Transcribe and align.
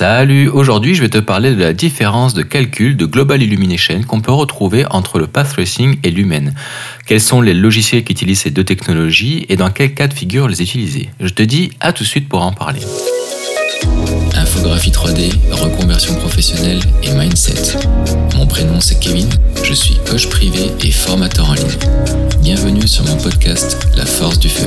Salut, 0.00 0.48
aujourd'hui 0.48 0.94
je 0.94 1.02
vais 1.02 1.10
te 1.10 1.18
parler 1.18 1.54
de 1.54 1.60
la 1.60 1.74
différence 1.74 2.32
de 2.32 2.40
calcul 2.40 2.96
de 2.96 3.04
Global 3.04 3.42
Illumination 3.42 4.00
qu'on 4.00 4.22
peut 4.22 4.32
retrouver 4.32 4.86
entre 4.88 5.18
le 5.18 5.26
path 5.26 5.50
tracing 5.50 5.98
et 6.02 6.10
Lumen. 6.10 6.54
Quels 7.04 7.20
sont 7.20 7.42
les 7.42 7.52
logiciels 7.52 8.02
qui 8.02 8.14
utilisent 8.14 8.40
ces 8.40 8.50
deux 8.50 8.64
technologies 8.64 9.44
et 9.50 9.56
dans 9.56 9.68
quel 9.68 9.92
cas 9.92 10.08
de 10.08 10.14
figure 10.14 10.48
les 10.48 10.62
utiliser? 10.62 11.10
Je 11.20 11.28
te 11.28 11.42
dis 11.42 11.72
à 11.80 11.92
tout 11.92 12.02
de 12.02 12.08
suite 12.08 12.30
pour 12.30 12.40
en 12.40 12.52
parler. 12.52 12.80
Infographie 14.36 14.90
3D, 14.90 15.34
reconversion 15.50 16.14
professionnelle 16.14 16.80
et 17.02 17.10
mindset. 17.10 17.76
Mon 18.36 18.46
prénom 18.46 18.80
c'est 18.80 18.98
Kevin, 19.00 19.28
je 19.62 19.74
suis 19.74 19.98
coach 20.08 20.30
privé 20.30 20.70
et 20.82 20.92
formateur 20.92 21.50
en 21.50 21.52
ligne. 21.52 21.76
Bienvenue 22.40 22.88
sur 22.88 23.04
mon 23.04 23.18
podcast 23.18 23.86
La 23.98 24.06
force 24.06 24.38
du 24.38 24.48
feu. 24.48 24.66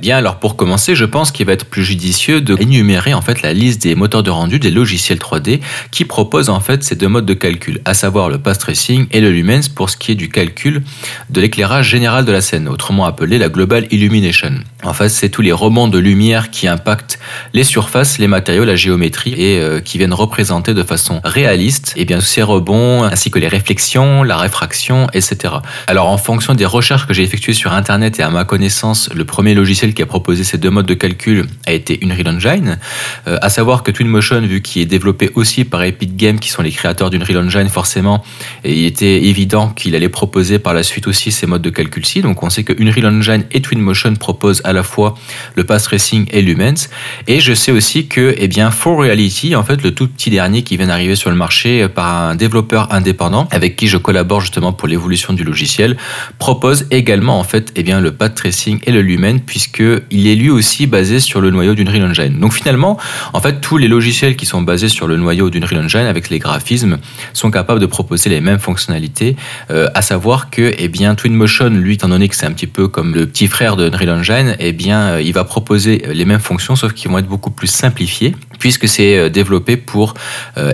Bien, 0.00 0.16
alors 0.16 0.36
pour 0.36 0.56
commencer, 0.56 0.94
je 0.94 1.04
pense 1.04 1.30
qu'il 1.30 1.44
va 1.44 1.52
être 1.52 1.66
plus 1.66 1.84
judicieux 1.84 2.40
de 2.40 2.56
énumérer 2.58 3.12
en 3.12 3.20
fait 3.20 3.42
la 3.42 3.52
liste 3.52 3.82
des 3.82 3.94
moteurs 3.94 4.22
de 4.22 4.30
rendu 4.30 4.58
des 4.58 4.70
logiciels 4.70 5.18
3D 5.18 5.60
qui 5.90 6.06
proposent 6.06 6.48
en 6.48 6.60
fait 6.60 6.82
ces 6.82 6.96
deux 6.96 7.08
modes 7.08 7.26
de 7.26 7.34
calcul, 7.34 7.82
à 7.84 7.92
savoir 7.92 8.30
le 8.30 8.38
path 8.38 8.58
tracing 8.58 9.06
et 9.10 9.20
le 9.20 9.30
lumens 9.30 9.68
pour 9.68 9.90
ce 9.90 9.98
qui 9.98 10.12
est 10.12 10.14
du 10.14 10.30
calcul 10.30 10.82
de 11.28 11.40
l'éclairage 11.42 11.90
général 11.90 12.24
de 12.24 12.32
la 12.32 12.40
scène, 12.40 12.66
autrement 12.66 13.04
appelé 13.04 13.36
la 13.36 13.50
global 13.50 13.88
illumination. 13.90 14.54
En 14.82 14.94
fait, 14.94 15.10
c'est 15.10 15.28
tous 15.28 15.42
les 15.42 15.52
rebonds 15.52 15.88
de 15.88 15.98
lumière 15.98 16.50
qui 16.50 16.66
impactent 16.66 17.18
les 17.52 17.64
surfaces, 17.64 18.16
les 18.16 18.26
matériaux, 18.26 18.64
la 18.64 18.76
géométrie 18.76 19.34
et 19.36 19.60
euh, 19.60 19.80
qui 19.80 19.98
viennent 19.98 20.14
représenter 20.14 20.72
de 20.72 20.82
façon 20.82 21.20
réaliste 21.24 21.92
et 21.96 22.06
bien 22.06 22.22
ces 22.22 22.42
rebonds 22.42 23.02
ainsi 23.02 23.30
que 23.30 23.38
les 23.38 23.48
réflexions, 23.48 24.22
la 24.22 24.38
réfraction, 24.38 25.08
etc. 25.12 25.56
Alors 25.86 26.08
en 26.08 26.16
fonction 26.16 26.54
des 26.54 26.64
recherches 26.64 27.06
que 27.06 27.12
j'ai 27.12 27.22
effectuées 27.22 27.52
sur 27.52 27.74
internet 27.74 28.18
et 28.18 28.22
à 28.22 28.30
ma 28.30 28.44
connaissance, 28.44 29.10
le 29.14 29.26
premier 29.26 29.52
logiciel 29.52 29.89
qui 29.94 30.02
a 30.02 30.06
proposé 30.06 30.44
ces 30.44 30.58
deux 30.58 30.70
modes 30.70 30.86
de 30.86 30.94
calcul 30.94 31.46
a 31.66 31.72
été 31.72 31.98
Unreal 32.02 32.28
Engine. 32.28 32.78
Euh, 33.26 33.38
à 33.42 33.48
savoir 33.48 33.82
que 33.82 33.90
Twinmotion, 33.90 34.40
vu 34.40 34.60
qu'il 34.62 34.82
est 34.82 34.86
développé 34.86 35.30
aussi 35.34 35.64
par 35.64 35.82
Epic 35.82 36.16
Games, 36.16 36.38
qui 36.38 36.50
sont 36.50 36.62
les 36.62 36.70
créateurs 36.70 37.10
d'Unreal 37.10 37.38
Engine, 37.38 37.68
forcément, 37.68 38.22
il 38.64 38.84
était 38.84 39.24
évident 39.24 39.68
qu'il 39.68 39.94
allait 39.94 40.08
proposer 40.08 40.58
par 40.58 40.74
la 40.74 40.82
suite 40.82 41.06
aussi 41.06 41.32
ces 41.32 41.46
modes 41.46 41.62
de 41.62 41.70
calcul-ci. 41.70 42.22
Donc 42.22 42.42
on 42.42 42.50
sait 42.50 42.64
que 42.64 42.72
Unreal 42.80 43.06
Engine 43.06 43.44
et 43.52 43.60
Twinmotion 43.60 44.14
proposent 44.16 44.62
à 44.64 44.72
la 44.72 44.82
fois 44.82 45.14
le 45.54 45.64
Path 45.64 45.82
Tracing 45.82 46.26
et 46.30 46.42
Lumens. 46.42 46.88
Et 47.26 47.40
je 47.40 47.54
sais 47.54 47.72
aussi 47.72 48.06
que, 48.06 48.34
eh 48.36 48.48
bien, 48.48 48.70
For 48.70 48.96
Reality, 48.98 49.54
en 49.54 49.64
fait, 49.64 49.82
le 49.82 49.92
tout 49.92 50.08
petit 50.08 50.30
dernier 50.30 50.62
qui 50.62 50.76
vient 50.76 50.86
d'arriver 50.86 51.16
sur 51.16 51.30
le 51.30 51.36
marché 51.36 51.88
par 51.88 52.30
un 52.30 52.34
développeur 52.34 52.92
indépendant 52.92 53.48
avec 53.50 53.76
qui 53.76 53.86
je 53.88 53.96
collabore 53.96 54.40
justement 54.40 54.72
pour 54.72 54.88
l'évolution 54.88 55.32
du 55.32 55.44
logiciel, 55.44 55.96
propose 56.38 56.86
également 56.90 57.38
en 57.38 57.44
fait, 57.44 57.72
eh 57.76 57.82
bien, 57.82 58.00
le 58.00 58.12
Path 58.12 58.34
Tracing 58.34 58.80
et 58.84 58.92
le 58.92 59.02
Lumen 59.02 59.40
puisque 59.40 59.79
il 60.10 60.26
est 60.26 60.34
lui 60.34 60.50
aussi 60.50 60.86
basé 60.86 61.20
sur 61.20 61.40
le 61.40 61.50
noyau 61.50 61.74
d'Unreal 61.74 62.04
Engine. 62.04 62.38
Donc 62.38 62.52
finalement, 62.52 62.98
en 63.32 63.40
fait, 63.40 63.60
tous 63.60 63.78
les 63.78 63.88
logiciels 63.88 64.36
qui 64.36 64.46
sont 64.46 64.62
basés 64.62 64.88
sur 64.88 65.06
le 65.06 65.16
noyau 65.16 65.50
d'Unreal 65.50 65.84
Engine 65.84 66.00
avec 66.00 66.30
les 66.30 66.38
graphismes 66.38 66.98
sont 67.32 67.50
capables 67.50 67.80
de 67.80 67.86
proposer 67.86 68.30
les 68.30 68.40
mêmes 68.40 68.58
fonctionnalités, 68.58 69.36
euh, 69.70 69.88
à 69.94 70.02
savoir 70.02 70.50
que, 70.50 70.74
eh 70.76 70.88
bien, 70.88 71.14
Twinmotion, 71.14 71.70
lui, 71.70 71.94
étant 71.94 72.08
donné 72.08 72.28
que 72.28 72.36
c'est 72.36 72.46
un 72.46 72.52
petit 72.52 72.66
peu 72.66 72.88
comme 72.88 73.14
le 73.14 73.26
petit 73.26 73.46
frère 73.46 73.76
de 73.76 73.88
Unreal 73.88 74.10
Engine, 74.10 74.56
eh 74.58 74.72
bien, 74.72 75.00
euh, 75.00 75.22
il 75.22 75.32
va 75.32 75.44
proposer 75.44 76.02
les 76.12 76.24
mêmes 76.24 76.40
fonctions, 76.40 76.76
sauf 76.76 76.92
qu'ils 76.92 77.10
vont 77.10 77.18
être 77.18 77.28
beaucoup 77.28 77.50
plus 77.50 77.68
simplifiées, 77.68 78.34
puisque 78.60 78.86
c'est 78.86 79.16
euh, 79.16 79.28
développé 79.28 79.76
pour, 79.76 80.14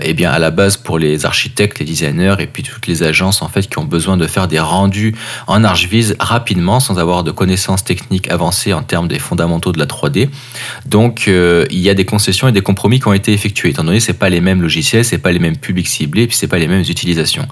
eh 0.01 0.13
bien, 0.13 0.29
à 0.29 0.37
la 0.37 0.51
base 0.51 0.77
pour 0.77 0.99
les 0.99 1.25
architectes, 1.25 1.79
les 1.79 1.85
designers 1.85 2.35
et 2.39 2.47
puis 2.47 2.61
toutes 2.61 2.85
les 2.85 3.01
agences 3.03 3.41
en 3.41 3.47
fait 3.47 3.67
qui 3.67 3.79
ont 3.79 3.85
besoin 3.85 4.17
de 4.17 4.27
faire 4.27 4.47
des 4.47 4.59
rendus 4.59 5.15
en 5.47 5.63
ArchViz 5.63 6.15
rapidement, 6.19 6.79
sans 6.79 6.99
avoir 6.99 7.23
de 7.23 7.31
connaissances 7.31 7.83
techniques 7.83 8.29
avancées 8.29 8.73
en 8.73 8.83
termes 8.83 9.07
des 9.07 9.19
fondamentaux 9.19 9.71
de 9.71 9.79
la 9.79 9.85
3D. 9.85 10.29
Donc 10.85 11.25
euh, 11.27 11.65
il 11.71 11.79
y 11.79 11.89
a 11.89 11.93
des 11.93 12.05
concessions 12.05 12.47
et 12.47 12.51
des 12.51 12.61
compromis 12.61 12.99
qui 12.99 13.07
ont 13.07 13.13
été 13.13 13.33
effectués, 13.33 13.69
étant 13.69 13.83
donné 13.83 13.97
que 13.97 14.03
c'est 14.03 14.13
pas 14.13 14.29
les 14.29 14.41
mêmes 14.41 14.61
logiciels, 14.61 15.05
c'est 15.05 15.17
pas 15.17 15.31
les 15.31 15.39
mêmes 15.39 15.57
publics 15.57 15.87
ciblés, 15.87 16.23
et 16.23 16.27
puis 16.27 16.35
c'est 16.35 16.47
pas 16.47 16.59
les 16.59 16.67
mêmes 16.67 16.81
utilisations. 16.81 17.47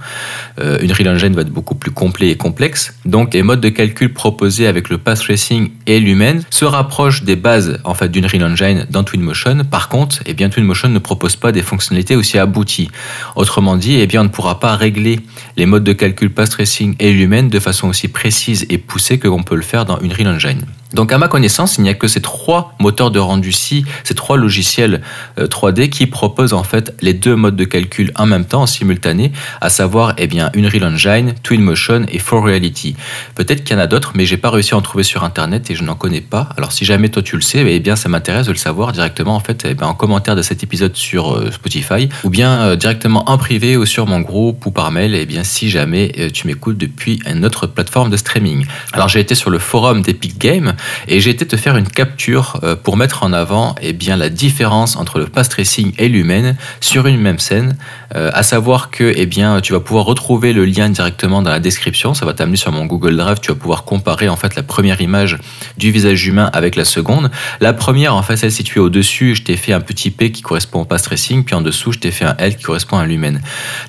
Euh, 0.59 0.77
une 0.81 0.91
Real 0.91 1.15
Engine 1.15 1.33
va 1.33 1.41
être 1.41 1.49
beaucoup 1.49 1.75
plus 1.75 1.91
complet 1.91 2.29
et 2.29 2.37
complexe. 2.37 2.95
Donc 3.05 3.33
les 3.33 3.43
modes 3.43 3.61
de 3.61 3.69
calcul 3.69 4.13
proposés 4.13 4.67
avec 4.67 4.89
le 4.89 4.97
path 4.97 5.19
tracing 5.19 5.71
et 5.87 5.99
Lumen 5.99 6.43
se 6.49 6.65
rapprochent 6.65 7.23
des 7.23 7.35
bases 7.35 7.79
en 7.83 7.93
fait 7.93 8.09
d'une 8.09 8.25
Real 8.25 8.43
Engine 8.43 8.85
dans 8.89 9.03
Twinmotion. 9.03 9.63
Par 9.69 9.89
contre, 9.89 10.19
eh 10.25 10.33
bien 10.33 10.49
Twinmotion 10.49 10.89
ne 10.89 10.99
propose 10.99 11.35
pas 11.35 11.51
des 11.51 11.61
fonctionnalités 11.61 12.15
aussi 12.15 12.37
abouties. 12.37 12.89
Autrement 13.35 13.77
dit, 13.77 13.95
eh 13.99 14.07
bien 14.07 14.21
on 14.21 14.25
ne 14.25 14.29
pourra 14.29 14.59
pas 14.59 14.75
régler 14.75 15.19
les 15.57 15.65
modes 15.65 15.83
de 15.83 15.93
calcul 15.93 16.31
path 16.31 16.49
tracing 16.49 16.95
et 16.99 17.11
Lumen 17.11 17.49
de 17.49 17.59
façon 17.59 17.87
aussi 17.89 18.07
précise 18.07 18.65
et 18.69 18.77
poussée 18.77 19.19
que 19.19 19.27
l'on 19.27 19.43
peut 19.43 19.55
le 19.55 19.61
faire 19.61 19.85
dans 19.85 19.99
une 19.99 20.13
Real 20.13 20.27
Engine. 20.27 20.65
Donc 20.95 21.11
à 21.11 21.17
ma 21.17 21.27
connaissance, 21.27 21.77
il 21.77 21.81
n'y 21.81 21.89
a 21.89 21.93
que 21.93 22.07
ces 22.07 22.21
trois 22.21 22.73
moteurs 22.79 23.11
de 23.11 23.19
rendu-ci, 23.19 23.85
ces 24.05 24.15
trois 24.15 24.37
logiciels 24.37 25.01
3D 25.37 25.81
euh, 25.81 25.87
qui 25.87 26.07
proposent 26.07 26.53
en 26.53 26.63
fait 26.63 26.95
les 27.01 27.13
deux 27.13 27.35
modes 27.35 27.57
de 27.57 27.65
calcul 27.65 28.13
en 28.15 28.25
même 28.25 28.45
temps, 28.45 28.61
en 28.61 28.65
simultané, 28.65 29.33
à 29.59 29.69
savoir 29.69 30.13
eh 30.17 30.27
bien 30.27 30.51
Unreal 30.55 30.85
Engine, 30.85 31.33
Twinmotion 31.43 32.05
et 32.07 32.17
For 32.17 32.41
Reality. 32.41 32.95
Peut-être 33.35 33.65
qu'il 33.65 33.75
y 33.75 33.79
en 33.79 33.81
a 33.81 33.87
d'autres, 33.87 34.13
mais 34.15 34.25
j'ai 34.25 34.37
pas 34.37 34.49
réussi 34.49 34.73
à 34.73 34.77
en 34.77 34.81
trouver 34.81 35.03
sur 35.03 35.25
internet 35.25 35.69
et 35.69 35.75
je 35.75 35.83
n'en 35.83 35.95
connais 35.95 36.21
pas. 36.21 36.47
Alors 36.55 36.71
si 36.71 36.85
jamais 36.85 37.09
toi 37.09 37.21
tu 37.21 37.35
le 37.35 37.41
sais, 37.41 37.65
eh 37.67 37.79
bien 37.81 37.97
ça 37.97 38.07
m'intéresse 38.07 38.47
de 38.47 38.53
le 38.53 38.57
savoir 38.57 38.93
directement 38.93 39.35
en 39.35 39.41
fait 39.41 39.67
eh 39.69 39.83
en 39.83 39.95
commentaire 39.95 40.37
de 40.37 40.41
cet 40.41 40.63
épisode 40.63 40.95
sur 40.95 41.35
euh, 41.35 41.51
Spotify 41.51 42.07
ou 42.23 42.29
bien 42.29 42.61
euh, 42.61 42.75
directement 42.77 43.29
en 43.29 43.37
privé 43.37 43.75
ou 43.75 43.85
sur 43.85 44.07
mon 44.07 44.21
groupe 44.21 44.65
ou 44.65 44.71
par 44.71 44.91
mail. 44.91 45.13
Eh 45.13 45.25
bien 45.25 45.43
si 45.43 45.69
jamais 45.69 46.29
tu 46.33 46.47
m'écoutes 46.47 46.77
depuis 46.77 47.19
une 47.29 47.43
autre 47.43 47.67
plateforme 47.67 48.09
de 48.09 48.15
streaming. 48.15 48.65
Alors 48.93 49.09
j'ai 49.09 49.19
été 49.19 49.35
sur 49.35 49.49
le 49.49 49.59
forum 49.59 50.01
d'Epic 50.01 50.37
Games 50.37 50.73
et 51.07 51.19
j'ai 51.19 51.31
été 51.31 51.45
te 51.45 51.55
faire 51.55 51.77
une 51.77 51.87
capture 51.87 52.59
euh, 52.63 52.75
pour 52.75 52.97
mettre 52.97 53.23
en 53.23 53.33
avant 53.33 53.75
eh 53.81 53.93
bien, 53.93 54.17
la 54.17 54.29
différence 54.29 54.95
entre 54.95 55.19
le 55.19 55.27
path 55.27 55.49
tracing 55.49 55.93
et 55.97 56.09
l'humaine 56.09 56.55
sur 56.81 57.07
une 57.07 57.19
même 57.19 57.39
scène, 57.39 57.77
euh, 58.15 58.31
à 58.33 58.43
savoir 58.43 58.91
que 58.91 59.13
eh 59.15 59.25
bien, 59.25 59.61
tu 59.61 59.73
vas 59.73 59.79
pouvoir 59.79 60.05
retrouver 60.05 60.53
le 60.53 60.65
lien 60.65 60.89
directement 60.89 61.41
dans 61.41 61.49
la 61.49 61.59
description, 61.59 62.13
ça 62.13 62.25
va 62.25 62.33
t'amener 62.33 62.57
sur 62.57 62.71
mon 62.71 62.85
Google 62.85 63.15
Drive, 63.17 63.39
tu 63.41 63.51
vas 63.51 63.57
pouvoir 63.57 63.83
comparer 63.83 64.29
en 64.29 64.35
fait 64.35 64.55
la 64.55 64.63
première 64.63 65.01
image 65.01 65.37
du 65.77 65.91
visage 65.91 66.25
humain 66.27 66.49
avec 66.53 66.75
la 66.75 66.85
seconde. 66.85 67.31
La 67.61 67.73
première, 67.73 68.15
en 68.15 68.21
fait, 68.21 68.37
celle 68.37 68.51
située 68.51 68.79
au-dessus, 68.79 69.35
je 69.35 69.43
t'ai 69.43 69.57
fait 69.57 69.73
un 69.73 69.81
petit 69.81 70.11
P 70.11 70.31
qui 70.31 70.41
correspond 70.41 70.81
au 70.81 70.85
path 70.85 71.03
tracing, 71.03 71.43
puis 71.43 71.55
en 71.55 71.61
dessous, 71.61 71.91
je 71.91 71.99
t'ai 71.99 72.11
fait 72.11 72.25
un 72.25 72.35
L 72.37 72.55
qui 72.55 72.63
correspond 72.63 72.97
à 72.97 73.05
l'humaine. 73.05 73.41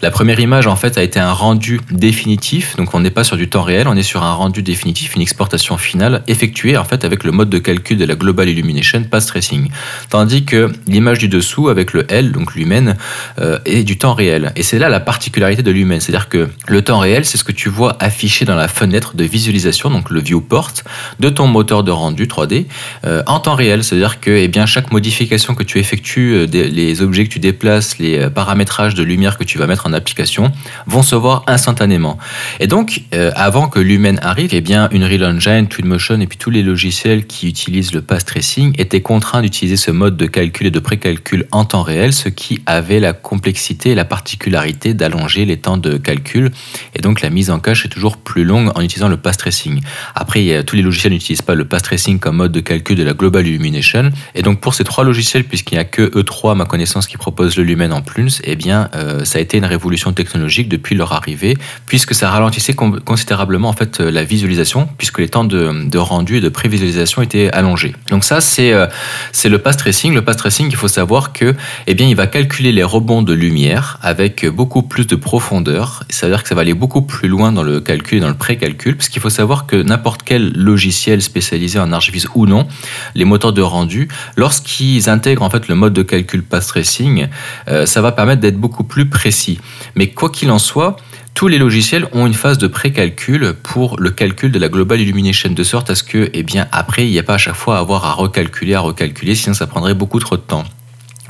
La 0.02 0.10
première 0.10 0.40
image, 0.40 0.66
en 0.66 0.76
fait, 0.76 0.98
a 0.98 1.02
été 1.02 1.20
un 1.20 1.32
rendu 1.32 1.80
définitif, 1.90 2.76
donc 2.76 2.94
on 2.94 3.00
n'est 3.00 3.10
pas 3.10 3.24
sur 3.24 3.36
du 3.36 3.48
temps 3.48 3.62
réel, 3.62 3.88
on 3.88 3.96
est 3.96 4.02
sur 4.02 4.22
un 4.22 4.32
rendu 4.32 4.62
définitif, 4.62 5.14
une 5.16 5.22
exportation 5.22 5.76
finale 5.76 6.22
effectuée 6.26 6.76
fait 6.86 7.04
avec 7.04 7.24
le 7.24 7.32
mode 7.32 7.50
de 7.50 7.58
calcul 7.58 7.98
de 7.98 8.04
la 8.04 8.14
Global 8.14 8.48
Illumination 8.48 9.04
Path 9.04 9.26
Tracing. 9.26 9.68
Tandis 10.10 10.44
que 10.44 10.72
l'image 10.86 11.18
du 11.18 11.28
dessous 11.28 11.68
avec 11.68 11.92
le 11.92 12.10
L, 12.10 12.32
donc 12.32 12.54
l'humaine, 12.54 12.96
euh, 13.38 13.58
est 13.64 13.82
du 13.82 13.98
temps 13.98 14.14
réel. 14.14 14.52
Et 14.56 14.62
c'est 14.62 14.78
là 14.78 14.88
la 14.88 15.00
particularité 15.00 15.62
de 15.62 15.70
l'humaine, 15.70 16.00
c'est-à-dire 16.00 16.28
que 16.28 16.48
le 16.68 16.82
temps 16.82 16.98
réel, 16.98 17.24
c'est 17.24 17.38
ce 17.38 17.44
que 17.44 17.52
tu 17.52 17.68
vois 17.68 17.96
affiché 18.00 18.44
dans 18.44 18.54
la 18.54 18.68
fenêtre 18.68 19.16
de 19.16 19.24
visualisation, 19.24 19.90
donc 19.90 20.10
le 20.10 20.20
viewport, 20.20 20.72
de 21.20 21.28
ton 21.28 21.46
moteur 21.46 21.84
de 21.84 21.90
rendu 21.90 22.26
3D 22.26 22.66
euh, 23.04 23.22
en 23.26 23.40
temps 23.40 23.54
réel. 23.54 23.84
C'est-à-dire 23.84 24.20
que 24.20 24.30
eh 24.30 24.48
bien, 24.48 24.66
chaque 24.66 24.92
modification 24.92 25.54
que 25.54 25.62
tu 25.62 25.78
effectues, 25.78 26.34
euh, 26.34 26.46
les 26.46 27.02
objets 27.02 27.24
que 27.24 27.32
tu 27.32 27.38
déplaces, 27.38 27.98
les 27.98 28.30
paramétrages 28.30 28.94
de 28.94 29.02
lumière 29.02 29.36
que 29.36 29.44
tu 29.44 29.58
vas 29.58 29.66
mettre 29.66 29.86
en 29.86 29.92
application, 29.92 30.52
vont 30.86 31.02
se 31.02 31.14
voir 31.14 31.44
instantanément. 31.46 32.18
Et 32.60 32.66
donc, 32.66 33.02
avant 33.34 33.68
que 33.68 33.78
l'humaine 33.78 34.18
arrive, 34.22 34.50
eh 34.52 34.60
bien, 34.60 34.88
une 34.92 35.04
Real 35.04 35.24
Engine, 35.24 35.68
Twinmotion 35.68 36.20
et 36.20 36.26
puis 36.26 36.38
tous 36.38 36.50
les 36.50 36.62
logiciels 36.66 37.26
qui 37.26 37.48
utilisent 37.48 37.94
le 37.94 38.02
path 38.02 38.24
tracing 38.26 38.74
étaient 38.78 39.00
contraints 39.00 39.42
d'utiliser 39.42 39.76
ce 39.76 39.90
mode 39.90 40.16
de 40.16 40.26
calcul 40.26 40.66
et 40.66 40.70
de 40.70 40.78
précalcul 40.78 41.46
en 41.52 41.64
temps 41.64 41.82
réel, 41.82 42.12
ce 42.12 42.28
qui 42.28 42.60
avait 42.66 43.00
la 43.00 43.12
complexité 43.12 43.90
et 43.90 43.94
la 43.94 44.04
particularité 44.04 44.94
d'allonger 44.94 45.44
les 45.44 45.56
temps 45.56 45.78
de 45.78 45.96
calcul. 45.96 46.50
Et 46.94 47.00
donc 47.00 47.22
la 47.22 47.30
mise 47.30 47.50
en 47.50 47.58
cache 47.58 47.86
est 47.86 47.88
toujours 47.88 48.18
plus 48.18 48.44
longue 48.44 48.70
en 48.74 48.80
utilisant 48.82 49.08
le 49.08 49.16
path 49.16 49.38
tracing. 49.38 49.80
Après, 50.14 50.62
tous 50.64 50.76
les 50.76 50.82
logiciels 50.82 51.12
n'utilisent 51.12 51.42
pas 51.42 51.54
le 51.54 51.64
path 51.64 51.84
tracing 51.84 52.18
comme 52.18 52.36
mode 52.36 52.52
de 52.52 52.60
calcul 52.60 52.96
de 52.96 53.02
la 53.02 53.14
Global 53.14 53.46
Illumination. 53.46 54.10
Et 54.34 54.42
donc 54.42 54.60
pour 54.60 54.74
ces 54.74 54.84
trois 54.84 55.04
logiciels, 55.04 55.44
puisqu'il 55.44 55.74
n'y 55.74 55.80
a 55.80 55.84
que 55.84 56.02
E3, 56.02 56.52
à 56.52 56.54
ma 56.54 56.64
connaissance, 56.64 57.06
qui 57.06 57.16
propose 57.16 57.56
le 57.56 57.64
Lumen 57.64 57.92
en 57.92 58.02
plus, 58.02 58.40
eh 58.44 58.56
bien 58.56 58.90
euh, 58.94 59.24
ça 59.24 59.38
a 59.38 59.42
été 59.42 59.56
une 59.56 59.64
révolution 59.64 60.12
technologique 60.12 60.68
depuis 60.68 60.94
leur 60.94 61.12
arrivée, 61.12 61.56
puisque 61.86 62.14
ça 62.14 62.30
ralentissait 62.30 62.74
considérablement 62.74 63.68
en 63.68 63.72
fait 63.72 64.00
la 64.00 64.24
visualisation, 64.24 64.88
puisque 64.98 65.18
les 65.18 65.28
temps 65.28 65.44
de, 65.44 65.88
de 65.88 65.98
rendu 65.98 66.38
et 66.38 66.40
de 66.40 66.48
prévisualisation 66.56 66.86
visualisation 66.86 67.22
était 67.22 67.50
allongée. 67.52 67.94
Donc 68.10 68.24
ça, 68.24 68.40
c'est 68.40 68.72
euh, 68.72 68.86
c'est 69.32 69.48
le 69.48 69.58
path 69.58 69.76
tracing. 69.76 70.14
Le 70.14 70.22
path 70.22 70.38
tracing, 70.38 70.68
il 70.68 70.76
faut 70.76 70.88
savoir 70.88 71.32
que, 71.32 71.54
eh 71.86 71.94
bien, 71.94 72.06
il 72.06 72.16
va 72.16 72.26
calculer 72.26 72.72
les 72.72 72.82
rebonds 72.82 73.22
de 73.22 73.32
lumière 73.32 73.98
avec 74.02 74.46
beaucoup 74.46 74.82
plus 74.82 75.06
de 75.06 75.16
profondeur. 75.16 76.04
Ça 76.10 76.26
veut 76.26 76.32
dire 76.32 76.42
que 76.42 76.48
ça 76.48 76.54
va 76.54 76.62
aller 76.62 76.74
beaucoup 76.74 77.02
plus 77.02 77.28
loin 77.28 77.52
dans 77.52 77.62
le 77.62 77.80
calcul 77.80 78.18
et 78.18 78.20
dans 78.20 78.28
le 78.28 78.34
pré-calcul, 78.34 78.96
parce 78.96 79.08
qu'il 79.08 79.22
faut 79.22 79.30
savoir 79.30 79.66
que 79.66 79.76
n'importe 79.76 80.22
quel 80.24 80.52
logiciel 80.52 81.22
spécialisé 81.22 81.78
en 81.78 81.92
ArchViz 81.92 82.28
ou 82.34 82.46
non, 82.46 82.66
les 83.14 83.24
moteurs 83.24 83.52
de 83.52 83.62
rendu, 83.62 84.08
lorsqu'ils 84.36 85.08
intègrent 85.08 85.42
en 85.42 85.50
fait 85.50 85.68
le 85.68 85.74
mode 85.74 85.92
de 85.92 86.02
calcul 86.02 86.42
path 86.42 86.66
tracing, 86.66 87.28
euh, 87.68 87.86
ça 87.86 88.00
va 88.00 88.12
permettre 88.12 88.40
d'être 88.40 88.58
beaucoup 88.58 88.84
plus 88.84 89.06
précis. 89.08 89.58
Mais 89.94 90.08
quoi 90.10 90.30
qu'il 90.30 90.50
en 90.50 90.58
soit, 90.58 90.96
tous 91.36 91.48
les 91.48 91.58
logiciels 91.58 92.08
ont 92.12 92.26
une 92.26 92.32
phase 92.32 92.56
de 92.56 92.66
pré-calcul 92.66 93.52
pour 93.62 94.00
le 94.00 94.10
calcul 94.10 94.50
de 94.50 94.58
la 94.58 94.70
Global 94.70 94.98
Illumination, 94.98 95.50
de 95.50 95.62
sorte 95.62 95.90
à 95.90 95.94
ce 95.94 96.02
que, 96.02 96.30
eh 96.32 96.42
bien, 96.42 96.66
après, 96.72 97.06
il 97.06 97.10
n'y 97.10 97.18
a 97.18 97.22
pas 97.22 97.34
à 97.34 97.38
chaque 97.38 97.54
fois 97.54 97.76
à 97.76 97.80
avoir 97.80 98.06
à 98.06 98.12
recalculer, 98.14 98.72
à 98.72 98.80
recalculer, 98.80 99.34
sinon 99.34 99.52
ça 99.52 99.66
prendrait 99.66 99.92
beaucoup 99.92 100.18
trop 100.18 100.38
de 100.38 100.40
temps. 100.40 100.64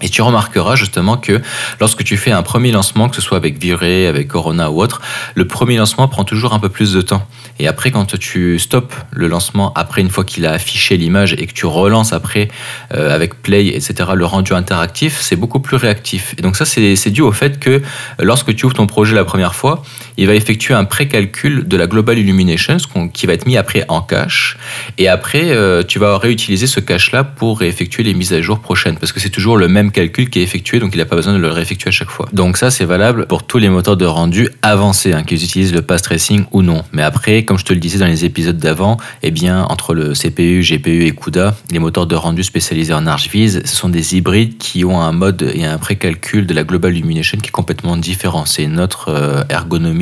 Et 0.02 0.08
tu 0.08 0.22
remarqueras 0.22 0.76
justement 0.76 1.16
que 1.16 1.40
lorsque 1.80 2.04
tu 2.04 2.16
fais 2.16 2.32
un 2.32 2.42
premier 2.42 2.70
lancement, 2.70 3.08
que 3.08 3.16
ce 3.16 3.22
soit 3.22 3.36
avec 3.36 3.58
Viré, 3.58 4.06
avec 4.06 4.28
Corona 4.28 4.70
ou 4.70 4.80
autre, 4.80 5.00
le 5.34 5.46
premier 5.46 5.76
lancement 5.76 6.06
prend 6.08 6.24
toujours 6.24 6.52
un 6.52 6.58
peu 6.58 6.68
plus 6.68 6.92
de 6.92 7.00
temps. 7.00 7.26
Et 7.58 7.66
après, 7.66 7.90
quand 7.90 8.18
tu 8.18 8.58
stops 8.58 8.94
le 9.12 9.28
lancement, 9.28 9.72
après 9.74 10.02
une 10.02 10.10
fois 10.10 10.24
qu'il 10.24 10.44
a 10.46 10.52
affiché 10.52 10.96
l'image 10.96 11.32
et 11.32 11.46
que 11.46 11.52
tu 11.52 11.64
relances 11.64 12.12
après 12.12 12.48
euh, 12.94 13.14
avec 13.14 13.42
Play, 13.42 13.68
etc., 13.68 14.10
le 14.14 14.26
rendu 14.26 14.52
interactif, 14.52 15.18
c'est 15.20 15.36
beaucoup 15.36 15.60
plus 15.60 15.76
réactif. 15.76 16.34
Et 16.38 16.42
donc 16.42 16.56
ça, 16.56 16.64
c'est 16.66 17.10
dû 17.10 17.22
au 17.22 17.32
fait 17.32 17.58
que 17.58 17.82
lorsque 18.20 18.54
tu 18.54 18.66
ouvres 18.66 18.74
ton 18.74 18.86
projet 18.86 19.14
la 19.14 19.24
première 19.24 19.54
fois, 19.54 19.82
il 20.16 20.26
va 20.26 20.34
effectuer 20.34 20.74
un 20.74 20.84
pré-calcul 20.84 21.66
de 21.66 21.76
la 21.76 21.86
Global 21.86 22.18
Illumination, 22.18 22.76
qui 23.12 23.26
va 23.26 23.34
être 23.34 23.46
mis 23.46 23.56
après 23.56 23.84
en 23.88 24.00
cache. 24.00 24.56
Et 24.98 25.08
après, 25.08 25.50
euh, 25.50 25.82
tu 25.82 25.98
vas 25.98 26.18
réutiliser 26.18 26.66
ce 26.66 26.80
cache-là 26.80 27.24
pour 27.24 27.62
effectuer 27.62 28.02
les 28.02 28.14
mises 28.14 28.32
à 28.32 28.40
jour 28.40 28.60
prochaines, 28.60 28.96
parce 28.96 29.12
que 29.12 29.20
c'est 29.20 29.30
toujours 29.30 29.56
le 29.56 29.68
même 29.68 29.90
calcul 29.90 30.30
qui 30.30 30.40
est 30.40 30.42
effectué, 30.42 30.78
donc 30.78 30.94
il 30.94 30.98
n'a 30.98 31.04
pas 31.04 31.16
besoin 31.16 31.34
de 31.34 31.38
le 31.38 31.48
réeffectuer 31.48 31.88
à 31.88 31.92
chaque 31.92 32.10
fois. 32.10 32.28
Donc 32.32 32.56
ça, 32.56 32.70
c'est 32.70 32.84
valable 32.84 33.26
pour 33.26 33.44
tous 33.44 33.58
les 33.58 33.68
moteurs 33.68 33.96
de 33.96 34.06
rendu 34.06 34.48
avancés, 34.62 35.12
hein, 35.12 35.22
qu'ils 35.22 35.42
utilisent 35.44 35.74
le 35.74 35.82
path 35.82 36.02
tracing 36.02 36.44
ou 36.52 36.62
non. 36.62 36.82
Mais 36.92 37.02
après, 37.02 37.44
comme 37.44 37.58
je 37.58 37.64
te 37.64 37.72
le 37.72 37.80
disais 37.80 37.98
dans 37.98 38.06
les 38.06 38.24
épisodes 38.24 38.58
d'avant, 38.58 38.96
eh 39.22 39.30
bien, 39.30 39.64
entre 39.64 39.94
le 39.94 40.12
CPU, 40.12 40.62
GPU 40.62 41.06
et 41.06 41.12
CUDA, 41.12 41.54
les 41.70 41.78
moteurs 41.78 42.06
de 42.06 42.14
rendu 42.14 42.42
spécialisés 42.42 42.94
en 42.94 43.06
ArchViz, 43.06 43.62
ce 43.64 43.76
sont 43.76 43.88
des 43.88 44.16
hybrides 44.16 44.58
qui 44.58 44.84
ont 44.84 45.00
un 45.00 45.12
mode 45.12 45.52
et 45.54 45.64
un 45.64 45.78
précalcul 45.78 46.46
de 46.46 46.54
la 46.54 46.64
Global 46.64 46.96
Illumination 46.96 47.38
qui 47.38 47.48
est 47.48 47.50
complètement 47.50 47.96
différent. 47.96 48.46
C'est 48.46 48.66
notre 48.66 49.08
euh, 49.08 49.42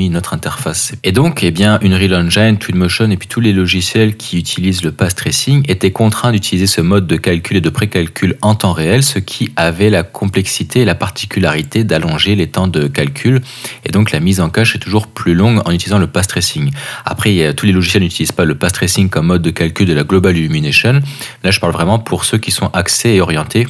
notre 0.08 0.32
interface. 0.32 0.92
Et 1.02 1.12
donc, 1.12 1.42
eh 1.42 1.50
bien, 1.50 1.78
une 1.82 1.94
Real 1.94 2.14
Engine, 2.14 2.58
Twinmotion 2.58 3.10
et 3.10 3.16
puis 3.16 3.28
tous 3.28 3.40
les 3.40 3.52
logiciels 3.52 4.16
qui 4.16 4.38
utilisent 4.38 4.82
le 4.82 4.92
path 4.92 5.14
tracing 5.14 5.64
étaient 5.68 5.92
contraints 5.92 6.32
d'utiliser 6.32 6.66
ce 6.66 6.80
mode 6.80 7.06
de 7.06 7.16
calcul 7.16 7.58
et 7.58 7.60
de 7.60 7.70
précalcul 7.70 8.36
en 8.40 8.54
temps 8.54 8.72
réel, 8.72 9.02
ce 9.02 9.18
qui 9.18 9.50
avait 9.56 9.74
avait 9.74 9.90
la 9.90 10.04
complexité 10.04 10.82
et 10.82 10.84
la 10.84 10.94
particularité 10.94 11.82
d'allonger 11.82 12.36
les 12.36 12.46
temps 12.46 12.68
de 12.68 12.86
calcul. 12.86 13.40
Et 13.84 13.90
donc 13.90 14.12
la 14.12 14.20
mise 14.20 14.40
en 14.40 14.48
cache 14.48 14.76
est 14.76 14.78
toujours 14.78 15.08
plus 15.08 15.34
longue 15.34 15.60
en 15.64 15.72
utilisant 15.72 15.98
le 15.98 16.06
path 16.06 16.28
tracing. 16.28 16.70
Après, 17.04 17.52
tous 17.54 17.66
les 17.66 17.72
logiciels 17.72 18.02
n'utilisent 18.04 18.32
pas 18.32 18.44
le 18.44 18.54
path 18.54 18.74
tracing 18.74 19.08
comme 19.08 19.26
mode 19.26 19.42
de 19.42 19.50
calcul 19.50 19.88
de 19.88 19.94
la 19.94 20.04
Global 20.04 20.36
Illumination. 20.36 21.00
Là, 21.42 21.50
je 21.50 21.58
parle 21.58 21.72
vraiment 21.72 21.98
pour 21.98 22.24
ceux 22.24 22.38
qui 22.38 22.52
sont 22.52 22.68
axés 22.72 23.10
et 23.10 23.20
orientés 23.20 23.66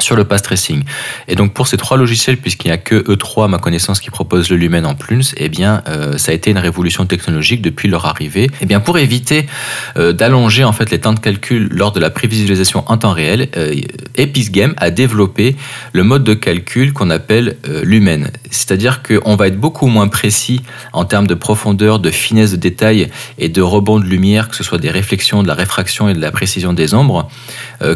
sur 0.00 0.16
le 0.16 0.24
path 0.24 0.42
tracing. 0.42 0.84
Et 1.26 1.34
donc 1.34 1.52
pour 1.52 1.66
ces 1.66 1.76
trois 1.76 1.96
logiciels, 1.96 2.36
puisqu'il 2.36 2.68
n'y 2.68 2.72
a 2.72 2.78
que 2.78 2.94
E3 2.94 3.44
à 3.44 3.48
ma 3.48 3.58
connaissance 3.58 4.00
qui 4.00 4.10
propose 4.10 4.50
le 4.50 4.56
Lumen 4.56 4.86
en 4.86 4.94
plus, 4.94 5.34
eh 5.36 5.48
bien 5.48 5.82
euh, 5.88 6.18
ça 6.18 6.32
a 6.32 6.34
été 6.34 6.50
une 6.50 6.58
révolution 6.58 7.06
technologique 7.06 7.62
depuis 7.62 7.88
leur 7.88 8.06
arrivée. 8.06 8.50
Eh 8.60 8.66
bien 8.66 8.80
pour 8.80 8.98
éviter 8.98 9.46
euh, 9.96 10.12
d'allonger 10.12 10.64
en 10.64 10.72
fait 10.72 10.90
les 10.90 11.00
temps 11.00 11.12
de 11.12 11.20
calcul 11.20 11.68
lors 11.70 11.92
de 11.92 12.00
la 12.00 12.10
prévisualisation 12.10 12.84
en 12.86 12.96
temps 12.98 13.12
réel, 13.12 13.48
euh, 13.56 13.74
Episgame 14.16 14.74
a 14.78 14.90
développé 14.90 15.56
le 15.92 16.02
mode 16.04 16.24
de 16.24 16.34
calcul 16.34 16.92
qu'on 16.92 17.10
appelle 17.10 17.56
Lumen. 17.82 18.30
C'est-à-dire 18.50 19.02
qu'on 19.02 19.36
va 19.36 19.46
être 19.46 19.58
beaucoup 19.58 19.86
moins 19.86 20.08
précis 20.08 20.62
en 20.92 21.04
termes 21.04 21.26
de 21.26 21.34
profondeur, 21.34 21.98
de 21.98 22.10
finesse 22.10 22.52
de 22.52 22.56
détail 22.56 23.08
et 23.38 23.48
de 23.48 23.62
rebond 23.62 24.00
de 24.00 24.04
lumière, 24.04 24.48
que 24.48 24.56
ce 24.56 24.64
soit 24.64 24.78
des 24.78 24.90
réflexions, 24.90 25.42
de 25.42 25.48
la 25.48 25.54
réfraction 25.54 26.08
et 26.08 26.14
de 26.14 26.20
la 26.20 26.30
précision 26.30 26.72
des 26.72 26.94
ombres, 26.94 27.28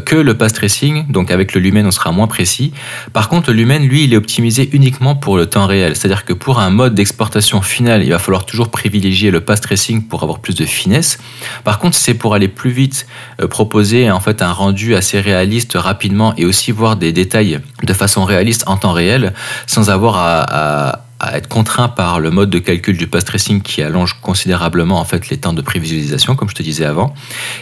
que 0.05 0.17
le 0.17 0.35
path 0.35 0.55
tracing. 0.55 1.11
Donc 1.11 1.31
avec 1.31 1.55
le 1.55 1.61
Lumen, 1.61 1.87
sera 1.93 2.13
moins 2.13 2.27
précis. 2.27 2.73
Par 3.13 3.29
contre, 3.29 3.51
le 3.51 3.57
Lumen, 3.57 3.87
lui, 3.87 4.05
il 4.05 4.13
est 4.13 4.17
optimisé 4.17 4.69
uniquement 4.73 5.15
pour 5.15 5.37
le 5.37 5.47
temps 5.47 5.67
réel. 5.67 5.95
C'est-à-dire 5.95 6.25
que 6.25 6.33
pour 6.33 6.59
un 6.59 6.71
mode 6.71 6.95
d'exportation 6.95 7.63
final, 7.63 8.03
il 8.03 8.11
va 8.11 8.19
falloir 8.19 8.45
toujours 8.45 8.71
privilégier 8.71 9.31
le 9.31 9.41
path 9.41 9.61
tracing 9.61 10.03
pour 10.03 10.23
avoir 10.23 10.41
plus 10.41 10.55
de 10.55 10.65
finesse. 10.65 11.19
Par 11.65 11.79
contre, 11.79 11.97
c'est 11.97 12.15
pour 12.15 12.35
aller 12.35 12.49
plus 12.49 12.71
vite, 12.71 13.07
euh, 13.41 13.47
proposer 13.47 14.11
en 14.11 14.21
fait 14.21 14.43
un 14.43 14.53
rendu 14.53 14.95
assez 14.95 15.21
réaliste 15.21 15.75
rapidement 15.75 16.35
et 16.37 16.45
aussi 16.45 16.73
voir 16.73 16.97
des 16.97 17.13
détails 17.13 17.61
de 17.83 17.93
façon 17.93 18.25
réaliste 18.25 18.65
en 18.67 18.77
temps 18.77 18.93
réel, 18.93 19.33
sans 19.67 19.91
avoir 19.91 20.17
à 20.17 21.05
être 21.35 21.49
contraint 21.49 21.89
par 21.89 22.21
le 22.21 22.31
mode 22.31 22.51
de 22.51 22.59
calcul 22.59 22.97
du 22.97 23.07
path 23.07 23.25
tracing 23.25 23.63
qui 23.63 23.83
allonge 23.83 24.17
considérablement 24.21 24.99
en 24.99 25.05
fait 25.05 25.29
les 25.29 25.37
temps 25.37 25.53
de 25.53 25.63
prévisualisation, 25.63 26.35
comme 26.35 26.49
je 26.49 26.55
te 26.55 26.63
disais 26.63 26.85
avant, 26.85 27.15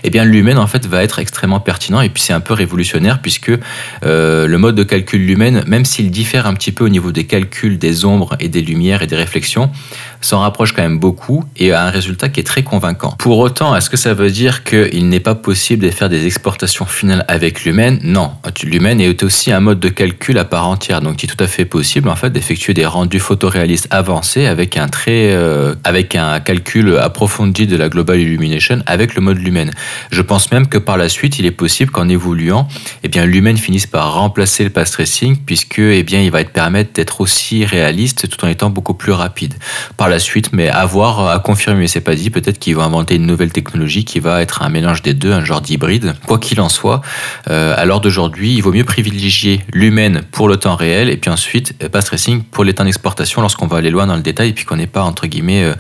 eh 0.03 0.11
bien 0.11 0.25
Lumen 0.25 0.59
en 0.59 0.67
fait 0.67 0.87
va 0.87 1.03
être 1.03 1.19
extrêmement 1.19 1.61
pertinent 1.61 2.01
et 2.01 2.09
puis 2.09 2.23
c'est 2.23 2.33
un 2.33 2.41
peu 2.41 2.55
révolutionnaire 2.55 3.21
puisque 3.21 3.53
euh, 4.05 4.47
le 4.47 4.59
mode 4.59 4.77
de 4.77 4.83
calcul 4.83 5.27
Lumen, 5.27 5.63
même 5.67 5.85
s'il 5.85 6.11
diffère 6.11 6.47
un 6.47 6.55
petit 6.55 6.73
peu 6.73 6.85
au 6.85 6.89
niveau 6.89 7.13
des 7.13 7.25
calculs 7.25 7.79
des 7.79 8.05
ombres 8.05 8.37
et 8.41 8.49
des 8.49 8.63
lumières 8.63 9.03
et 9.03 9.07
des 9.07 9.17
réflexions, 9.17 9.71
s'en 10.23 10.41
rapproche 10.41 10.73
quand 10.73 10.83
même 10.83 10.99
beaucoup 10.99 11.45
et 11.57 11.73
a 11.73 11.85
un 11.85 11.91
résultat 11.91 12.29
qui 12.29 12.41
est 12.41 12.45
très 12.45 12.63
convaincant. 12.63 13.13
Pour 13.19 13.39
autant, 13.39 13.75
est-ce 13.77 13.91
que 13.91 13.97
ça 13.97 14.15
veut 14.15 14.31
dire 14.31 14.65
qu'il 14.65 15.09
n'est 15.09 15.21
pas 15.21 15.35
possible 15.35 15.85
de 15.85 15.91
faire 15.91 16.09
des 16.09 16.27
exportations 16.27 16.87
finales 16.87 17.25
avec 17.29 17.65
Lumen 17.65 17.99
Non, 18.03 18.33
Lumen 18.63 19.01
est 19.01 19.23
aussi 19.23 19.53
un 19.53 19.61
mode 19.61 19.81
de 19.81 19.89
calcul 19.89 20.39
à 20.39 20.45
part 20.45 20.67
entière, 20.67 21.01
donc 21.01 21.23
il 21.23 21.31
est 21.31 21.35
tout 21.35 21.43
à 21.43 21.47
fait 21.47 21.65
possible 21.65 22.09
en 22.09 22.17
fait 22.17 22.31
d'effectuer 22.31 22.75
des 22.75 22.87
rendus 22.87 23.21
photo 23.21 23.50
réaliste 23.51 23.89
avancé 23.91 24.47
avec 24.47 24.77
un 24.77 24.89
très, 24.89 25.33
euh, 25.33 25.75
avec 25.85 26.15
un 26.15 26.41
calcul 26.41 26.97
approfondi 26.97 27.67
de 27.67 27.77
la 27.77 27.89
Global 27.89 28.19
Illumination 28.19 28.83
avec 28.87 29.15
le 29.15 29.21
mode 29.21 29.39
Lumen. 29.39 29.71
Je 30.11 30.23
pense 30.23 30.51
même 30.51 30.67
que 30.67 30.79
par 30.79 30.97
la 30.97 31.09
suite, 31.09 31.39
il 31.39 31.47
est 31.47 31.51
possible 31.51 31.91
qu'en 31.91 32.09
évoluant, 32.09 32.69
eh 33.03 33.09
bien, 33.09 33.27
Lumen 33.27 33.57
finisse 33.57 33.87
par 33.87 34.15
remplacer 34.15 34.65
le 34.65 34.71
path 34.71 34.91
tracing 34.91 35.37
puisque, 35.45 35.79
eh 35.79 36.03
bien, 36.03 36.21
il 36.21 36.31
va 36.31 36.43
te 36.45 36.51
permettre 36.51 36.93
d'être 36.95 37.21
aussi 37.21 37.65
réaliste 37.65 38.29
tout 38.29 38.45
en 38.45 38.49
étant 38.49 38.71
beaucoup 38.71 38.95
plus 38.95 39.13
rapide. 39.13 39.55
Par 39.97 40.09
la 40.09 40.19
suite, 40.19 40.53
mais 40.53 40.69
à 40.69 40.87
voir, 40.87 41.29
à 41.29 41.39
confirmer, 41.39 41.89
c'est 41.89 42.01
pas 42.01 42.15
dit. 42.15 42.31
Peut-être 42.31 42.59
qu'ils 42.59 42.77
vont 42.77 42.83
inventer 42.83 43.17
une 43.17 43.27
nouvelle 43.27 43.53
technologie 43.53 44.05
qui 44.05 44.21
va 44.21 44.41
être 44.41 44.63
un 44.63 44.69
mélange 44.69 45.03
des 45.03 45.15
deux, 45.15 45.33
un 45.33 45.45
genre 45.45 45.61
d'hybride. 45.61 46.15
Quoi 46.27 46.39
qu'il 46.39 46.61
en 46.61 46.69
soit, 46.69 47.01
euh, 47.49 47.75
à 47.77 47.85
l'heure 47.85 48.01
d'aujourd'hui, 48.01 48.55
il 48.55 48.63
vaut 48.63 48.73
mieux 48.73 48.85
privilégier 48.85 49.61
Lumen 49.73 50.23
pour 50.31 50.49
le 50.49 50.57
temps 50.57 50.77
réel 50.77 51.11
et 51.11 51.17
puis 51.17 51.31
ensuite 51.31 51.75
path 51.89 52.05
tracing 52.05 52.43
pour 52.43 52.65
les 52.65 52.75
temps 52.75 52.85
d'exportation 52.85 53.40
lorsqu'on 53.41 53.67
va 53.67 53.79
aller 53.79 53.91
loin 53.91 54.07
dans 54.07 54.17
le 54.17 54.23
détail 54.23 54.51
et 54.51 54.53
puis 54.53 54.65
qu'on 54.65 54.77
n'est 54.77 54.87
pas 54.87 55.03
entre 55.03 55.27
guillemets 55.27 55.65
euh, 55.65 55.75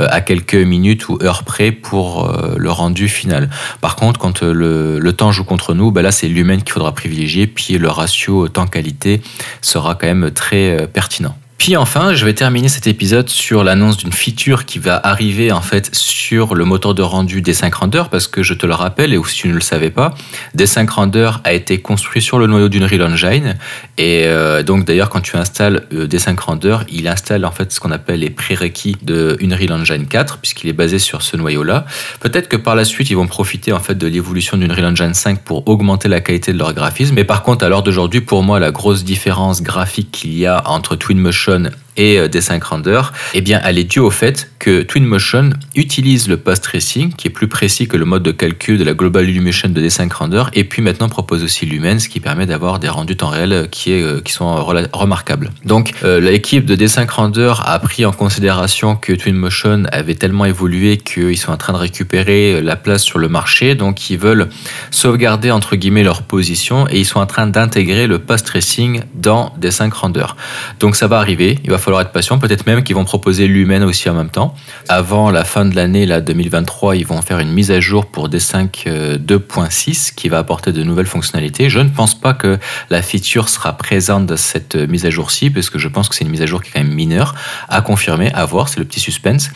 euh, 0.00 0.08
à 0.10 0.20
quelques 0.20 0.54
minutes 0.54 1.08
ou 1.08 1.18
heures 1.22 1.44
près 1.44 1.72
pour 1.72 2.28
euh, 2.28 2.54
le 2.56 2.70
rendu 2.70 3.08
final. 3.08 3.50
Par 3.80 3.96
contre, 3.96 4.18
quand 4.20 4.42
le, 4.42 5.12
temps 5.16 5.30
joue 5.30 5.44
contre 5.44 5.74
nous, 5.74 5.92
ben 5.92 6.02
là 6.02 6.10
c'est 6.10 6.28
l'humain 6.28 6.58
qu'il 6.58 6.72
faudra 6.72 6.92
privilégier, 6.92 7.46
puis 7.46 7.78
le 7.78 7.88
ratio 7.88 8.48
temps-qualité 8.48 9.22
sera 9.60 9.94
quand 9.94 10.06
même 10.06 10.32
très 10.32 10.88
pertinent. 10.92 11.36
Puis 11.64 11.78
enfin, 11.78 12.12
je 12.12 12.26
vais 12.26 12.34
terminer 12.34 12.68
cet 12.68 12.86
épisode 12.86 13.30
sur 13.30 13.64
l'annonce 13.64 13.96
d'une 13.96 14.12
feature 14.12 14.66
qui 14.66 14.78
va 14.78 15.00
arriver 15.02 15.50
en 15.50 15.62
fait 15.62 15.88
sur 15.94 16.54
le 16.54 16.66
moteur 16.66 16.92
de 16.92 17.00
rendu 17.00 17.40
D5 17.40 17.72
Render 17.72 18.02
parce 18.10 18.26
que 18.26 18.42
je 18.42 18.52
te 18.52 18.66
le 18.66 18.74
rappelle 18.74 19.14
et 19.14 19.20
si 19.24 19.36
tu 19.36 19.48
ne 19.48 19.54
le 19.54 19.62
savais 19.62 19.88
pas, 19.88 20.12
D5 20.54 20.86
Render 20.90 21.30
a 21.42 21.54
été 21.54 21.80
construit 21.80 22.20
sur 22.20 22.38
le 22.38 22.48
noyau 22.48 22.68
d'une 22.68 22.84
Real 22.84 23.04
Engine 23.04 23.56
et 23.96 24.24
euh, 24.26 24.62
donc 24.62 24.84
d'ailleurs 24.84 25.08
quand 25.08 25.22
tu 25.22 25.38
installes 25.38 25.86
euh, 25.94 26.06
D5 26.06 26.38
Render, 26.38 26.76
il 26.90 27.08
installe 27.08 27.46
en 27.46 27.50
fait 27.50 27.72
ce 27.72 27.80
qu'on 27.80 27.92
appelle 27.92 28.20
les 28.20 28.28
prérequis 28.28 28.98
de 29.00 29.38
Unreal 29.40 29.72
Engine 29.72 30.06
4 30.06 30.40
puisqu'il 30.42 30.68
est 30.68 30.74
basé 30.74 30.98
sur 30.98 31.22
ce 31.22 31.38
noyau-là. 31.38 31.86
Peut-être 32.20 32.48
que 32.48 32.58
par 32.58 32.76
la 32.76 32.84
suite 32.84 33.08
ils 33.08 33.16
vont 33.16 33.26
profiter 33.26 33.72
en 33.72 33.80
fait 33.80 33.94
de 33.94 34.06
l'évolution 34.06 34.58
d'une 34.58 34.70
Real 34.70 34.92
Engine 34.92 35.14
5 35.14 35.40
pour 35.40 35.66
augmenter 35.66 36.10
la 36.10 36.20
qualité 36.20 36.52
de 36.52 36.58
leur 36.58 36.74
graphisme. 36.74 37.14
Mais 37.14 37.24
par 37.24 37.42
contre 37.42 37.64
à 37.64 37.70
l'heure 37.70 37.82
d'aujourd'hui, 37.82 38.20
pour 38.20 38.42
moi 38.42 38.60
la 38.60 38.70
grosse 38.70 39.02
différence 39.02 39.62
graphique 39.62 40.10
qu'il 40.10 40.36
y 40.36 40.44
a 40.44 40.62
entre 40.68 40.94
Twinmotion 40.94 41.53
Lincoln 41.54 41.83
et 41.96 42.18
euh, 42.18 42.28
des 42.28 42.40
5 42.40 42.62
Render, 42.64 43.02
eh 43.34 43.40
bien, 43.40 43.60
elle 43.64 43.78
est 43.78 43.84
due 43.84 44.00
au 44.00 44.10
fait 44.10 44.50
que 44.58 44.82
Twinmotion 44.82 45.50
utilise 45.74 46.28
le 46.28 46.36
post 46.36 46.64
tracing, 46.64 47.12
qui 47.12 47.28
est 47.28 47.30
plus 47.30 47.48
précis 47.48 47.86
que 47.86 47.96
le 47.96 48.04
mode 48.04 48.22
de 48.22 48.30
calcul 48.30 48.78
de 48.78 48.84
la 48.84 48.94
Global 48.94 49.28
Illumination 49.28 49.68
de 49.68 49.80
D5 49.80 50.12
Render, 50.12 50.44
et 50.54 50.64
puis 50.64 50.80
maintenant 50.80 51.08
propose 51.08 51.44
aussi 51.44 51.66
Lumen, 51.66 52.00
ce 52.00 52.08
qui 52.08 52.20
permet 52.20 52.46
d'avoir 52.46 52.78
des 52.78 52.88
rendus 52.88 53.16
temps 53.16 53.28
réel 53.28 53.68
qui, 53.70 53.92
est, 53.92 54.02
euh, 54.02 54.20
qui 54.20 54.32
sont 54.32 54.64
remarquables. 54.64 55.50
Donc, 55.64 55.92
euh, 56.02 56.20
l'équipe 56.20 56.64
de 56.64 56.76
D5 56.76 57.08
Render 57.10 57.52
a 57.62 57.78
pris 57.78 58.06
en 58.06 58.12
considération 58.12 58.96
que 58.96 59.12
Twinmotion 59.12 59.84
avait 59.92 60.14
tellement 60.14 60.46
évolué 60.46 60.96
qu'ils 60.96 61.36
sont 61.38 61.52
en 61.52 61.56
train 61.56 61.72
de 61.72 61.78
récupérer 61.78 62.62
la 62.62 62.76
place 62.76 63.02
sur 63.02 63.18
le 63.18 63.28
marché, 63.28 63.74
donc 63.74 64.08
ils 64.10 64.18
veulent 64.18 64.48
sauvegarder 64.90 65.50
entre 65.50 65.76
guillemets 65.76 66.02
leur 66.02 66.22
position 66.22 66.88
et 66.88 66.98
ils 67.00 67.04
sont 67.04 67.20
en 67.20 67.26
train 67.26 67.46
d'intégrer 67.46 68.06
le 68.06 68.18
post 68.18 68.46
tracing 68.46 69.02
dans 69.14 69.54
D5 69.60 69.92
Render. 69.92 70.26
Donc, 70.80 70.96
ça 70.96 71.06
va 71.06 71.18
arriver, 71.18 71.58
il 71.64 71.70
va 71.70 71.78
falloir 71.84 72.02
être 72.02 72.12
patient. 72.12 72.38
Peut-être 72.38 72.66
même 72.66 72.82
qu'ils 72.82 72.96
vont 72.96 73.04
proposer 73.04 73.46
Lumen 73.46 73.82
aussi 73.82 74.08
en 74.08 74.14
même 74.14 74.30
temps. 74.30 74.54
Avant 74.88 75.30
la 75.30 75.44
fin 75.44 75.64
de 75.64 75.76
l'année, 75.76 76.06
là, 76.06 76.20
2023, 76.20 76.96
ils 76.96 77.06
vont 77.06 77.20
faire 77.22 77.38
une 77.38 77.52
mise 77.52 77.70
à 77.70 77.80
jour 77.80 78.06
pour 78.06 78.28
D5 78.28 79.18
2.6 79.18 80.10
euh, 80.10 80.14
qui 80.16 80.28
va 80.28 80.38
apporter 80.38 80.72
de 80.72 80.82
nouvelles 80.82 81.06
fonctionnalités. 81.06 81.68
Je 81.68 81.80
ne 81.80 81.90
pense 81.90 82.18
pas 82.18 82.32
que 82.34 82.58
la 82.90 83.02
feature 83.02 83.48
sera 83.48 83.76
présente 83.76 84.26
dans 84.26 84.36
cette 84.36 84.76
mise 84.76 85.04
à 85.04 85.10
jour-ci, 85.10 85.50
parce 85.50 85.70
que 85.70 85.78
je 85.78 85.88
pense 85.88 86.08
que 86.08 86.14
c'est 86.14 86.24
une 86.24 86.30
mise 86.30 86.42
à 86.42 86.46
jour 86.46 86.62
qui 86.62 86.70
est 86.70 86.72
quand 86.72 86.82
même 86.82 86.94
mineure, 86.94 87.34
à 87.68 87.82
confirmer, 87.82 88.32
à 88.32 88.44
voir, 88.46 88.68
c'est 88.68 88.80
le 88.80 88.86
petit 88.86 89.00
suspense. 89.00 89.50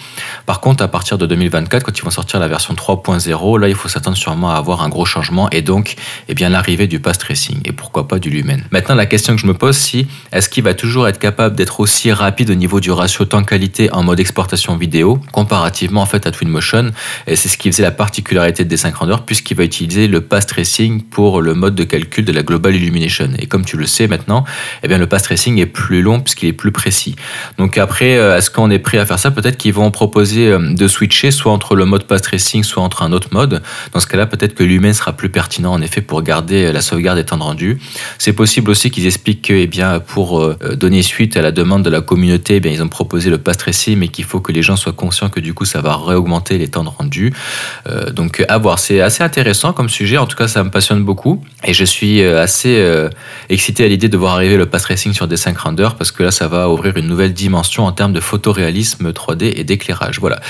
Par 0.45 0.61
contre, 0.61 0.85
à 0.85 0.89
partir 0.89 1.17
de 1.19 1.27
2024, 1.27 1.83
quand 1.83 1.99
ils 1.99 2.05
vont 2.05 2.11
sortir 2.11 2.39
la 2.41 2.49
version 2.49 2.75
3.0, 2.75 3.59
là, 3.59 3.69
il 3.69 3.75
faut 3.75 3.89
s'attendre 3.89 4.17
sûrement 4.17 4.51
à 4.51 4.57
avoir 4.57 4.83
un 4.83 4.89
gros 4.89 5.07
changement 5.07 5.49
et 5.51 5.63
donc, 5.63 5.97
eh 6.29 6.35
bien, 6.35 6.51
l'arrivée 6.51 6.87
du 6.87 7.01
pass 7.01 7.19
tracing 7.19 7.61
et 7.65 7.73
pourquoi 7.73 8.07
pas 8.07 8.19
du 8.19 8.29
Lumen. 8.29 8.65
Maintenant, 8.71 8.95
la 8.95 9.07
question 9.07 9.35
que 9.35 9.41
je 9.41 9.47
me 9.47 9.55
pose, 9.55 9.77
c'est 9.77 10.07
est-ce 10.33 10.49
qu'il 10.49 10.65
va 10.65 10.75
toujours 10.75 11.09
être 11.09 11.19
capable 11.19 11.57
d'être 11.57 11.81
aussi 11.81 12.11
rapide 12.19 12.51
au 12.51 12.55
niveau 12.55 12.81
du 12.81 12.91
ratio 12.91 13.25
temps-qualité 13.25 13.91
en 13.93 14.03
mode 14.03 14.21
exportation 14.21 14.77
vidéo, 14.77 15.21
comparativement 15.33 16.03
en 16.03 16.07
fait 16.07 16.27
à 16.27 16.31
Twinmotion. 16.31 16.91
Et 17.27 17.37
c'est 17.37 17.49
ce 17.49 17.57
qui 17.57 17.71
faisait 17.71 17.83
la 17.83 17.91
particularité 17.91 18.65
de 18.65 18.77
Render, 18.95 19.17
puisqu'il 19.25 19.57
va 19.57 19.65
utiliser 19.65 20.07
le 20.07 20.21
path 20.21 20.47
tracing 20.47 21.03
pour 21.03 21.43
le 21.43 21.55
mode 21.55 21.75
de 21.75 21.85
calcul 21.85 22.25
de 22.25 22.33
la 22.33 22.43
Global 22.43 22.75
Illumination. 22.75 23.31
Et 23.39 23.47
comme 23.47 23.65
tu 23.65 23.77
le 23.77 23.87
sais 23.87 24.07
maintenant, 24.07 24.45
eh 24.83 24.89
bien 24.89 24.99
le 24.99 25.07
path 25.07 25.23
tracing 25.23 25.59
est 25.59 25.67
plus 25.67 26.03
long 26.03 26.21
puisqu'il 26.21 26.49
est 26.49 26.53
plus 26.53 26.73
précis. 26.73 27.17
Donc 27.59 27.79
après, 27.79 28.17
euh, 28.19 28.37
est-ce 28.39 28.51
qu'on 28.51 28.71
est 28.71 28.79
prêt 28.79 28.99
à 28.99 29.07
faire 29.07 29.19
ça? 29.19 29.31
Peut-être 29.31 29.57
qu'ils 29.57 29.73
vont 29.73 29.91
proposer 29.91 30.49
euh, 30.49 30.75
de 30.75 30.89
switcher 30.89 31.31
soit 31.31 31.53
entre 31.53 31.75
le 31.75 31.85
mode 31.85 32.05
path 32.05 32.23
tracing, 32.23 32.63
soit 32.63 32.83
entre 32.83 33.03
un 33.03 33.13
autre 33.13 33.29
mode. 33.33 33.63
Dans 33.93 34.01
ce 34.01 34.07
cas-là, 34.07 34.27
peut-être 34.27 34.55
que 34.55 34.65
Lumen 34.65 34.95
sera 34.95 35.13
plus 35.13 35.29
pertinent 35.29 35.73
en 35.73 35.81
effet 35.81 36.01
pour 36.01 36.23
garder 36.23 36.73
la 36.73 36.81
sauvegarde 36.81 37.19
des 37.19 37.25
temps 37.25 37.37
de 37.37 37.43
rendu. 37.43 37.79
C'est 38.19 38.33
possible 38.33 38.71
aussi 38.71 38.91
qu'ils 38.91 39.07
expliquent 39.07 39.43
que, 39.43 39.53
eh 39.53 39.67
bien, 39.67 40.01
pour 40.01 40.41
euh, 40.41 40.57
donner 40.75 41.03
suite 41.03 41.37
à 41.37 41.43
la 41.43 41.53
demande 41.53 41.83
de 41.85 41.91
la 41.91 42.01
communauté, 42.09 42.61
eh 42.63 42.69
ils 42.69 42.83
ont 42.83 42.89
proposé 42.89 43.31
le 43.31 43.39
path 43.39 43.59
tracing, 43.59 43.99
mais 43.99 44.09
qu'il 44.09 44.25
faut 44.25 44.41
que 44.41 44.53
les 44.53 44.63
gens 44.63 44.77
soient 44.77 44.93
conscients 44.93 45.29
que 45.29 45.41
du 45.41 45.55
coup, 45.55 45.65
ça 45.65 45.81
va 45.81 45.97
réaugmenter 45.97 46.59
les 46.59 46.69
temps 46.69 46.85
de 46.85 46.89
rendu. 46.89 47.33
donc, 48.13 48.45
à 48.49 48.59
voir. 48.59 48.79
C'est 48.79 49.01
assez 49.01 49.23
intéressant 49.23 49.73
comme 49.73 49.89
sujet. 49.89 50.19
En 50.19 50.27
tout 50.27 50.37
cas, 50.37 50.49
ça 50.49 50.65
me 50.65 50.71
passionne 50.71 51.03
beaucoup. 51.05 51.43
Et 51.65 51.75
je 51.75 51.85
suis 51.85 52.23
assez 52.23 52.75
excité 53.49 53.85
à 53.85 53.89
l'idée 53.89 54.09
de 54.09 54.17
voir 54.17 54.35
arriver 54.35 54.57
le 54.57 54.67
path 54.67 54.83
tracing 54.83 55.13
sur 55.13 55.29
des 55.29 55.37
5 55.37 55.59
Render 55.59 55.89
parce 55.97 56.11
que 56.11 56.23
là, 56.23 56.31
ça 56.31 56.49
va 56.49 56.69
ouvrir 56.69 56.97
une 56.97 57.07
nouvelle 57.07 57.35
dimension 57.35 57.85
en 57.85 57.93
termes 57.93 58.13
de 58.13 58.21
photoréalisme 58.21 59.11
3D 59.11 59.53
et 59.57 59.65
d'éclairage. 59.65 60.19
Voilà. 60.21 60.41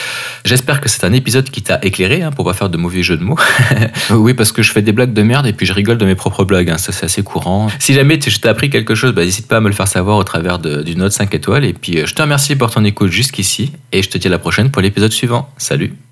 J'espère 0.45 0.81
que 0.81 0.89
c'est 0.89 1.05
un 1.05 1.13
épisode 1.13 1.51
qui 1.51 1.63
t'a 1.63 1.79
éclairé, 1.83 2.23
hein, 2.23 2.31
pour 2.31 2.45
pas 2.45 2.53
faire 2.53 2.71
de 2.71 2.77
mauvais 2.77 3.03
jeux 3.03 3.17
de 3.17 3.25
mots. 3.25 3.39
oui, 4.11 4.35
parce 4.35 4.53
que 4.53 4.63
je 4.63 4.73
fais 4.73 4.83
des 4.83 4.93
blagues 4.93 5.13
de 5.13 5.23
merde 5.23 5.47
et 5.47 5.53
puis 5.53 5.67
je 5.67 5.73
rigole 5.73 5.99
de 5.99 6.05
mes 6.05 6.15
propres 6.15 6.45
blagues. 6.45 6.71
Hein. 6.71 6.79
Ça, 6.79 6.93
c'est 6.93 7.07
assez 7.07 7.23
courant. 7.23 7.69
Si 7.79 7.95
jamais 7.95 8.19
je 8.21 8.39
t'ai 8.39 8.49
appris 8.49 8.71
quelque 8.71 8.95
chose, 8.95 9.13
bah, 9.13 9.25
n'hésite 9.25 9.49
pas 9.49 9.57
à 9.57 9.61
me 9.61 9.69
le 9.69 9.75
faire 9.75 9.89
savoir 9.89 10.17
au 10.19 10.25
travers 10.25 10.59
d'une 10.59 10.99
note 10.99 11.13
5 11.13 11.35
étoiles. 11.35 11.48
Et 11.57 11.73
puis, 11.73 11.99
euh, 11.99 12.07
je 12.07 12.15
te 12.15 12.23
remercie 12.23 12.57
pour 12.57 12.71
ton 12.71 12.85
écoute 12.85 13.11
jusqu'ici. 13.11 13.73
Et 13.93 14.03
je 14.03 14.09
te 14.09 14.19
dis 14.19 14.27
à 14.27 14.31
la 14.31 14.39
prochaine 14.39 14.71
pour 14.71 14.83
l'épisode 14.83 15.13
suivant. 15.13 15.51
Salut 15.57 16.08